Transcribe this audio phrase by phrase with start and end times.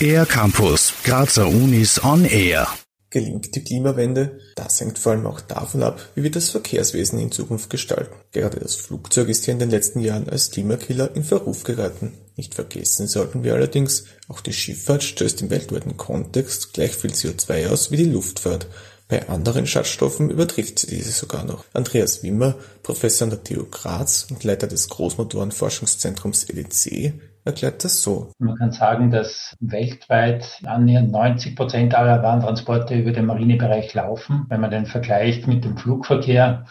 [0.00, 2.68] Air Campus, Grazer Unis on Air.
[3.10, 4.38] Gelingt die Klimawende?
[4.56, 8.14] Das hängt vor allem auch davon ab, wie wir das Verkehrswesen in Zukunft gestalten.
[8.32, 12.12] Gerade das Flugzeug ist hier in den letzten Jahren als Klimakiller in Verruf geraten.
[12.36, 17.68] Nicht vergessen sollten wir allerdings, auch die Schifffahrt stößt im weltweiten Kontext gleich viel CO2
[17.68, 18.66] aus wie die Luftfahrt.
[19.08, 21.64] Bei anderen Schadstoffen übertrifft sie diese sogar noch.
[21.72, 27.14] Andreas Wimmer, Professor an der TU Graz und Leiter des Großmotorenforschungszentrums EDC,
[27.44, 28.32] erklärt das so.
[28.38, 34.46] Man kann sagen, dass weltweit annähernd 90 Prozent aller Warentransporte über den Marinebereich laufen.
[34.48, 36.66] Wenn man den vergleicht mit dem Flugverkehr,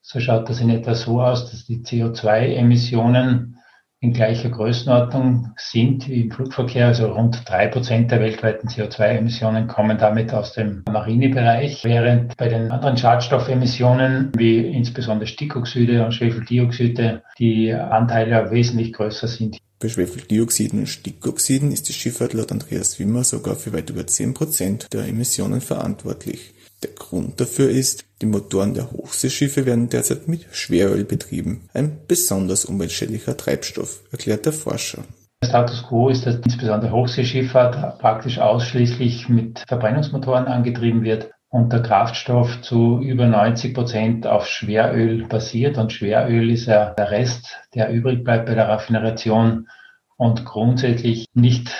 [0.00, 3.58] so schaut das in etwa so aus, dass die CO2-Emissionen
[4.04, 6.88] in gleicher Größenordnung sind wie im Flugverkehr.
[6.88, 12.70] Also rund drei Prozent der weltweiten CO2-Emissionen kommen damit aus dem Marinebereich, während bei den
[12.70, 19.56] anderen Schadstoffemissionen, wie insbesondere Stickoxide und Schwefeldioxide, die Anteile wesentlich größer sind.
[19.80, 24.34] Bei Schwefeldioxiden und Stickoxiden ist die Schifffahrt laut Andreas Wimmer sogar für weit über zehn
[24.34, 26.52] Prozent der Emissionen verantwortlich.
[26.82, 32.64] Der Grund dafür ist, die Motoren der Hochseeschiffe werden derzeit mit Schweröl betrieben, ein besonders
[32.64, 35.04] umweltschädlicher Treibstoff, erklärt der Forscher.
[35.42, 41.82] Der Status quo ist, dass insbesondere Hochseeschifffahrt praktisch ausschließlich mit Verbrennungsmotoren angetrieben wird und der
[41.82, 45.76] Kraftstoff zu über 90 Prozent auf Schweröl basiert.
[45.76, 49.68] Und Schweröl ist ja der Rest, der übrig bleibt bei der Raffineration
[50.16, 51.70] und grundsätzlich nicht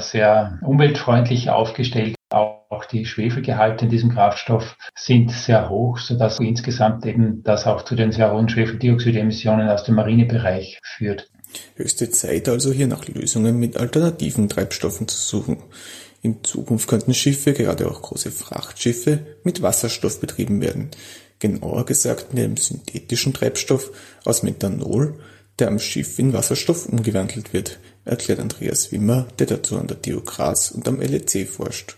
[0.00, 2.16] sehr umweltfreundlich aufgestellt.
[2.72, 7.94] Auch die Schwefelgehalte in diesem Kraftstoff sind sehr hoch, sodass insgesamt eben das auch zu
[7.94, 11.28] den sehr hohen Schwefeldioxidemissionen aus dem Marinebereich führt.
[11.74, 15.58] Höchste Zeit also hier nach Lösungen mit alternativen Treibstoffen zu suchen.
[16.22, 20.92] In Zukunft könnten Schiffe, gerade auch große Frachtschiffe, mit Wasserstoff betrieben werden.
[21.40, 23.90] Genauer gesagt mit einem synthetischen Treibstoff
[24.24, 25.20] aus Methanol,
[25.58, 30.22] der am Schiff in Wasserstoff umgewandelt wird, erklärt Andreas Wimmer, der dazu an der TU
[30.22, 31.96] Graz und am LEC forscht.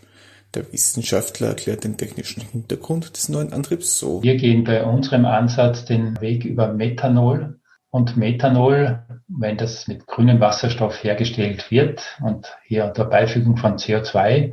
[0.54, 4.22] Der Wissenschaftler erklärt den technischen Hintergrund des neuen Antriebs so.
[4.22, 7.58] Wir gehen bei unserem Ansatz den Weg über Methanol.
[7.90, 14.52] Und Methanol, wenn das mit grünem Wasserstoff hergestellt wird und hier unter Beifügung von CO2,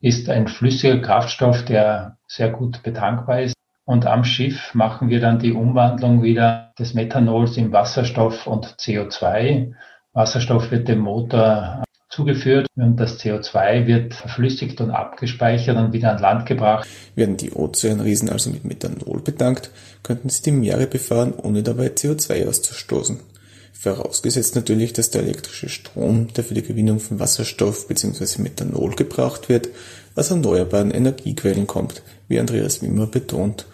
[0.00, 3.54] ist ein flüssiger Kraftstoff, der sehr gut betankbar ist.
[3.86, 9.72] Und am Schiff machen wir dann die Umwandlung wieder des Methanols in Wasserstoff und CO2.
[10.12, 16.20] Wasserstoff wird dem Motor zugeführt und das CO2 wird verflüssigt und abgespeichert und wieder an
[16.20, 16.88] Land gebracht.
[17.14, 19.70] Werden die Ozeanriesen also mit Methanol bedankt,
[20.02, 23.20] könnten sie die Meere befahren, ohne dabei CO2 auszustoßen.
[23.72, 28.40] Vorausgesetzt natürlich, dass der elektrische Strom, der für die Gewinnung von Wasserstoff bzw.
[28.40, 29.68] Methanol gebraucht wird,
[30.14, 33.66] aus erneuerbaren Energiequellen kommt, wie Andreas Wimmer betont.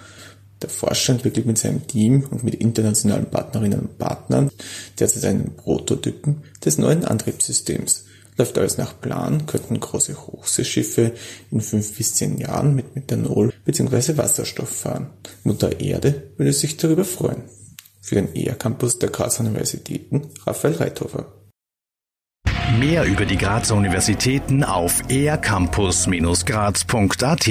[0.62, 4.50] Der Forscher entwickelt mit seinem Team und mit internationalen Partnerinnen und Partnern
[4.98, 8.04] derzeit einen Prototypen des neuen Antriebssystems,
[8.36, 11.12] Läuft alles nach Plan, könnten große Hochseeschiffe
[11.50, 14.16] in fünf bis zehn Jahren mit Methanol bzw.
[14.16, 15.10] Wasserstoff fahren.
[15.44, 17.42] Mutter Erde würde sich darüber freuen.
[18.00, 21.26] Für den ER-Campus der Grazer Universitäten Raphael Reithofer.
[22.78, 27.46] Mehr über die Grazer Universitäten auf ercampus-graz.at